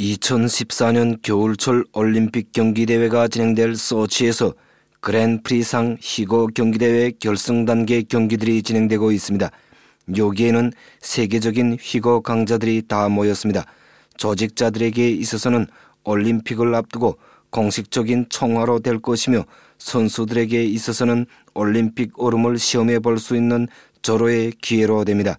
2014년 0.00 1.20
겨울철 1.22 1.84
올림픽 1.92 2.52
경기대회가 2.52 3.28
진행될 3.28 3.76
소치에서 3.76 4.54
그랜프리상 5.00 5.98
희고 6.00 6.48
경기대회 6.48 7.12
결승 7.18 7.64
단계 7.66 8.02
경기들이 8.02 8.62
진행되고 8.62 9.12
있습니다. 9.12 9.50
여기에는 10.16 10.72
세계적인 11.00 11.76
휘고 11.80 12.22
강자들이 12.22 12.82
다 12.88 13.08
모였습니다. 13.08 13.66
조직자들에게 14.16 15.10
있어서는 15.10 15.66
올림픽을 16.04 16.74
앞두고 16.74 17.18
공식적인 17.50 18.26
총화로 18.28 18.80
될 18.80 19.00
것이며 19.00 19.44
선수들에게 19.78 20.64
있어서는 20.64 21.26
올림픽 21.54 22.18
오름을 22.18 22.58
시험해 22.58 23.00
볼 23.00 23.18
수 23.18 23.36
있는 23.36 23.68
절호의 24.02 24.52
기회로 24.62 25.04
됩니다. 25.04 25.38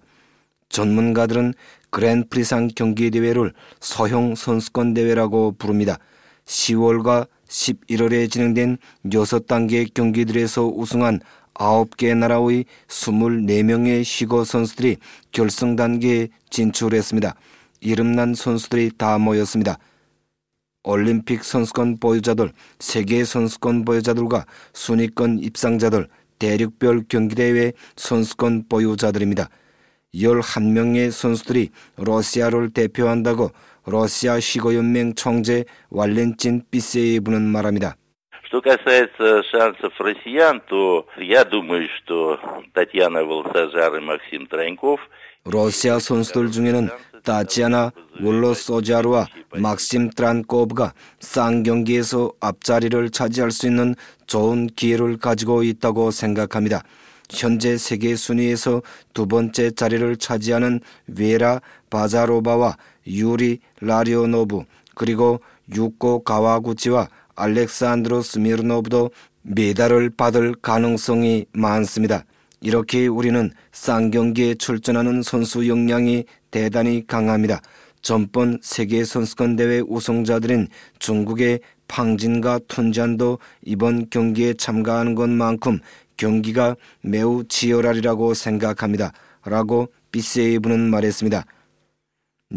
전문가들은 0.68 1.54
그랜프리상 1.92 2.68
경기대회를 2.74 3.52
소형 3.80 4.34
선수권 4.34 4.94
대회라고 4.94 5.52
부릅니다. 5.58 5.98
10월과 6.46 7.28
11월에 7.46 8.30
진행된 8.30 8.78
6단계 9.06 9.92
경기들에서 9.92 10.66
우승한 10.66 11.20
9개 11.54 12.16
나라의 12.16 12.64
24명의 12.88 14.04
시고 14.04 14.44
선수들이 14.44 14.96
결승 15.32 15.76
단계에 15.76 16.28
진출했습니다. 16.48 17.34
이름난 17.80 18.34
선수들이 18.34 18.92
다 18.96 19.18
모였습니다. 19.18 19.78
올림픽 20.84 21.44
선수권 21.44 21.98
보유자들, 22.00 22.52
세계 22.80 23.24
선수권 23.24 23.84
보유자들과 23.84 24.46
순위권 24.72 25.40
입상자들, 25.40 26.08
대륙별 26.38 27.04
경기대회 27.08 27.72
선수권 27.96 28.64
보유자들입니다. 28.68 29.48
11명의 30.13 31.11
선수들이 31.11 31.69
러시아를 31.97 32.71
대표한다고 32.71 33.51
러시아 33.85 34.39
시고연맹 34.39 35.15
총재 35.15 35.65
왈렌친 35.89 36.63
비세이브는 36.71 37.41
말합니다. 37.41 37.95
Что 38.49 38.61
касается 38.61 39.43
шансов 39.51 39.91
россиян, 39.99 40.61
то 40.69 41.05
я 41.19 41.43
думаю, 41.43 41.85
что 41.97 42.39
Татьяна 42.73 43.21
Волсажар 43.21 43.97
и 43.97 44.01
Максим 44.01 44.47
Троньков 44.47 44.99
러시아 45.43 45.99
선수들 45.99 46.51
중에는 46.51 46.89
타치아나 47.27 47.91
월로소자르와 48.21 49.27
막심 49.57 50.11
트란코브가 50.11 50.93
쌍경기에서 51.19 52.31
앞자리를 52.39 53.09
차지할 53.09 53.51
수 53.51 53.67
있는 53.67 53.95
좋은 54.27 54.67
기회를 54.67 55.17
가지고 55.17 55.63
있다고 55.63 56.11
생각합니다. 56.11 56.83
현재 57.32 57.76
세계 57.76 58.14
순위에서 58.14 58.82
두 59.14 59.26
번째 59.26 59.70
자리를 59.70 60.16
차지하는 60.16 60.80
웨라 61.06 61.60
바자로바와 61.90 62.76
유리 63.06 63.58
라리오노브 63.80 64.64
그리고 64.94 65.40
유코 65.74 66.22
가와구치와 66.22 67.08
알렉산드로 67.34 68.22
스미르노브도 68.22 69.10
메달을 69.42 70.10
받을 70.10 70.54
가능성이 70.54 71.46
많습니다. 71.52 72.24
이렇게 72.60 73.08
우리는 73.08 73.50
쌍경기에 73.72 74.54
출전하는 74.54 75.22
선수 75.22 75.68
역량이 75.68 76.24
대단히 76.50 77.04
강합니다. 77.06 77.60
전번 78.02 78.58
세계 78.62 79.04
선수권 79.04 79.56
대회 79.56 79.80
우승자들인 79.80 80.68
중국의 80.98 81.60
팡진과 81.88 82.60
툰잔도 82.68 83.38
이번 83.64 84.08
경기에 84.10 84.54
참가하는 84.54 85.14
것만큼 85.14 85.78
경기가 86.22 86.76
매우 87.00 87.42
치열하리라고 87.42 88.34
생각합니다. 88.34 89.12
라고 89.44 89.88
비세이브는 90.12 90.78
말했습니다. 90.88 91.44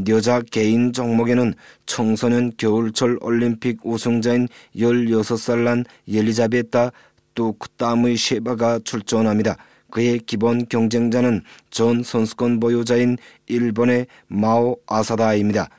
여자 0.07 0.41
개인 0.51 0.93
종목에는 0.93 1.55
청소년 1.87 2.51
겨울철 2.57 3.17
올림픽 3.21 3.79
우승자인 3.83 4.47
16살 4.75 5.63
난 5.63 5.83
옐리자베타 6.07 6.91
뚜크땀의 7.33 8.17
쉐바가 8.17 8.81
출전합니다. 8.83 9.57
그의 9.89 10.19
기본 10.19 10.67
경쟁자는 10.67 11.41
전 11.71 12.03
선수권 12.03 12.59
보유자인 12.59 13.17
일본의 13.47 14.05
마오 14.27 14.77
아사다입니다. 14.85 15.69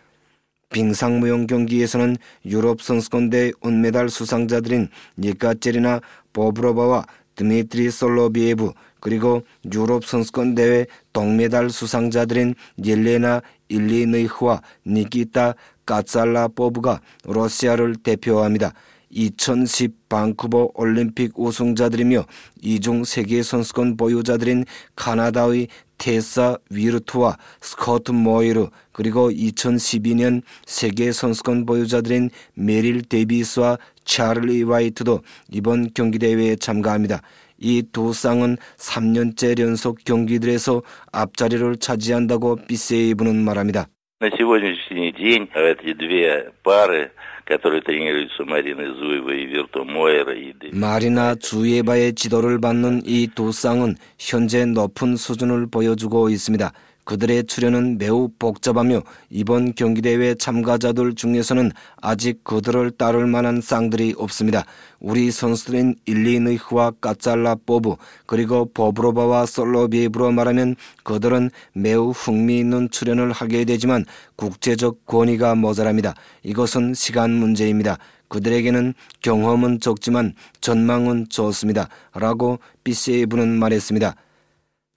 빙상무용 0.71 1.47
경기에서는 1.47 2.17
유럽 2.47 2.83
선수권 2.83 3.31
대회 3.31 3.53
은메달 3.65 4.09
수상자들인 4.09 4.89
예카체리나 5.23 6.01
보브로바와 6.33 7.05
드미트리 7.37 7.91
솔로비에브 7.91 8.73
그리고 9.01 9.43
유럽 9.73 10.05
선수권 10.05 10.57
대회 10.57 10.87
동메달 11.13 11.71
수상자들인 11.71 12.55
옐레나 12.85 13.43
일리느이흐와 13.69 14.63
니키타 14.87 15.55
까살라포브가 15.87 17.01
러시아를 17.25 17.97
대표합니다. 17.97 18.73
2010 19.10 20.08
방쿠버 20.10 20.72
올림픽 20.74 21.38
우승자들이며 21.38 22.26
이중 22.62 23.04
세계 23.04 23.44
선수권 23.44 23.98
보유자들인 23.98 24.66
카나다의 24.96 25.68
테사 25.98 26.58
위르투와 26.70 27.38
스코트 27.60 28.12
모이르 28.12 28.70
그리고 28.92 29.30
2012년 29.30 30.42
세계 30.66 31.12
선수권 31.12 31.66
보유자들인 31.66 32.30
메릴 32.56 33.04
데이비스와 33.04 33.78
찰리 34.04 34.64
와이트도 34.64 35.22
이번 35.52 35.94
경기대회에 35.94 36.56
참가합니다. 36.56 37.22
이 37.62 37.84
두 37.92 38.12
쌍은 38.12 38.58
3년째 38.78 39.60
연속 39.62 40.04
경기들에서 40.04 40.82
앞자리를 41.12 41.78
차지한다고 41.78 42.56
비세이브는 42.68 43.36
말합니다. 43.46 43.88
На 44.20 44.30
сегодняшний 44.38 45.12
день 45.14 45.48
эти 45.56 45.94
две 45.94 46.46
пары 46.64 47.12
которые 47.46 47.82
тренируются 47.82 48.44
Мариной 48.46 48.94
Зуевой 48.96 49.44
и 49.44 49.46
Вирту 49.48 49.84
Мойера. 49.84 50.34
마리나 50.74 51.36
주예바의 51.36 52.14
지도를 52.16 52.60
받는 52.62 53.02
이 53.06 53.28
두 53.34 53.52
쌍은 53.52 53.96
현재 54.20 54.66
높은 54.66 55.16
수준을 55.16 55.68
보여주고 55.68 56.30
있습니다. 56.30 56.72
그들의 57.07 57.45
출연은 57.45 57.99
매우 57.99 58.29
복잡하며 58.37 59.01
이번 59.31 59.75
경기대회 59.75 60.35
참가자들 60.35 61.15
중에서는 61.15 61.71
아직 62.03 62.43
그들을 62.43 62.91
따를 62.91 63.27
만한 63.27 63.61
쌍들이 63.61 64.17
없습니다. 64.19 64.65
우리 64.99 65.31
선수들인 65.31 65.95
일리느이흐와 66.05 66.91
까짤라뽀브 67.01 67.95
그리고 68.27 68.69
보브로바와 68.75 69.47
솔로비에브로 69.47 70.33
말하면 70.33 70.75
그들은 71.05 71.51
매우 71.73 72.11
흥미있는 72.11 72.91
출연을 72.91 73.31
하게 73.31 73.65
되지만 73.65 74.05
국제적 74.35 75.07
권위가 75.07 75.55
모자랍니다. 75.55 76.15
이것은 76.43 76.95
시간 76.95 77.31
문제입니다. 77.31 77.99
그들에게는 78.29 78.95
경험은 79.23 79.79
적지만 79.79 80.35
전망은 80.61 81.29
좋습니다. 81.29 81.89
라고 82.15 82.59
비세이브는 82.83 83.61
말했습니다. 83.61 84.17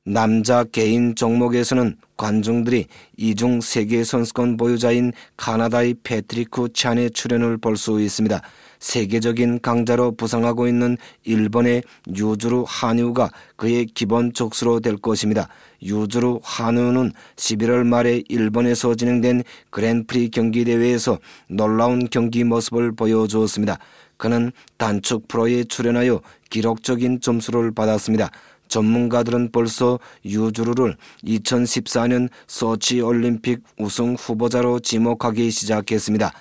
남자 0.05 0.63
개인 0.63 1.13
종목에서는 1.13 1.97
관중들이 2.17 2.87
이중 3.17 3.61
세계 3.61 4.03
선수권 4.03 4.57
보유자인 4.57 5.11
카나다의 5.37 5.95
패트리크 6.03 6.69
찬의 6.73 7.11
출연을 7.11 7.57
볼 7.57 7.77
수 7.77 7.99
있습니다. 7.99 8.41
세계적인 8.79 9.59
강자로 9.61 10.13
부상하고 10.13 10.67
있는 10.67 10.97
일본의 11.25 11.83
유주루 12.15 12.63
한유가 12.65 13.29
그의 13.57 13.85
기본 13.85 14.33
족수로 14.33 14.79
될 14.79 14.97
것입니다. 14.97 15.49
유주루 15.83 16.39
한유는 16.43 17.11
11월 17.35 17.85
말에 17.85 18.23
일본에서 18.29 18.95
진행된 18.95 19.43
그랜프리 19.69 20.29
경기 20.29 20.63
대회에서 20.63 21.19
놀라운 21.47 22.09
경기 22.09 22.43
모습을 22.45 22.93
보여주었습니다. 22.93 23.77
그는 24.17 24.51
단축 24.77 25.27
프로에 25.27 25.65
출연하여 25.65 26.21
기록적인 26.49 27.21
점수를 27.21 27.71
받았습니다. 27.71 28.31
전문가들은 28.69 29.51
벌써 29.51 29.99
유주루를 30.23 30.95
2014년 31.25 32.29
소치 32.47 33.01
올림픽 33.01 33.61
우승 33.77 34.15
후보자로 34.15 34.79
지목하기 34.79 35.51
시작했습니다. 35.51 36.31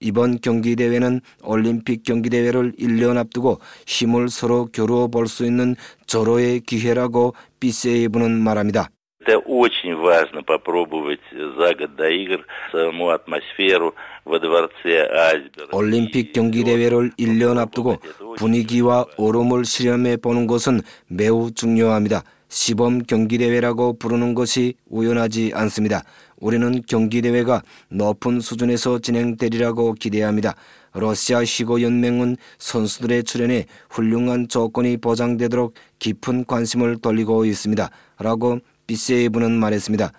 이번 0.00 0.38
경기대회는 0.38 1.20
올림픽 1.42 2.04
경기대회를 2.04 2.72
1년 2.72 3.16
앞두고 3.16 3.58
힘을 3.86 4.28
서로 4.28 4.66
겨루어 4.72 5.08
볼 5.08 5.26
수 5.26 5.44
있는 5.44 5.74
절호의 6.06 6.60
기회라고 6.60 7.34
비세이브는 7.58 8.30
말합니다. 8.30 8.90
Это 9.27 9.37
очень 9.39 9.95
важно 9.95 10.43
попробовать 10.43 11.21
за 11.31 11.75
год 11.75 11.95
до 11.95 12.09
игр 12.09 12.45
саму 12.71 13.09
атмосферу 13.09 13.95
во 14.25 14.37
дворце 14.37 15.07
Айсберг. 15.07 15.73
올림픽 15.73 16.33
경기 16.33 16.65
대회를 16.65 17.11
1년 17.17 17.57
앞두고 17.57 17.99
분위기와 18.37 19.05
얼음을 19.17 19.63
실험해 19.63 20.17
보는 20.17 20.45
것은 20.45 20.81
매우 21.07 21.51
중요합니다. 21.51 22.23
시범 22.49 23.03
경기 23.03 23.37
대회라고 23.37 23.97
부르는 23.97 24.35
것이 24.35 24.75
우연하지 24.89 25.53
않습니다. 25.55 26.03
우리는 26.37 26.81
경기 26.85 27.21
대회가 27.21 27.61
높은 27.89 28.41
수준에서 28.41 28.99
진행되리라고 28.99 29.93
기대합니다. 29.93 30.53
러시아 30.93 31.45
시고 31.45 31.81
연맹은 31.81 32.35
선수들의 32.57 33.23
출연에 33.23 33.65
훌륭한 33.89 34.49
조건이 34.49 34.97
보장되도록 34.97 35.73
깊은 35.99 36.45
관심을 36.45 36.97
돌리고 36.97 37.45
있습니다. 37.45 37.89
라고 38.19 38.59
비세이브는 38.88 39.52
말했습니다. 39.52 40.10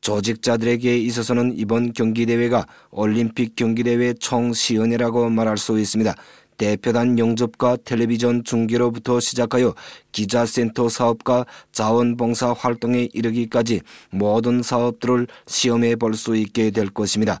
조직자들에게 0.00 0.98
있어서는 0.98 1.54
이번 1.56 1.92
경기대회가 1.92 2.66
올림픽 2.92 3.56
경기대회 3.56 4.12
총시연회라고 4.12 5.30
말할 5.30 5.58
수 5.58 5.80
있습니다. 5.80 6.14
대표단 6.58 7.18
영접과 7.18 7.76
텔레비전 7.84 8.44
중계로부터 8.44 9.20
시작하여 9.20 9.74
기자센터 10.12 10.88
사업과 10.88 11.44
자원봉사 11.72 12.52
활동에 12.52 13.08
이르기까지 13.12 13.80
모든 14.10 14.62
사업들을 14.62 15.26
시험해 15.46 15.96
볼 15.96 16.14
수 16.14 16.36
있게 16.36 16.70
될 16.70 16.88
것입니다. 16.88 17.40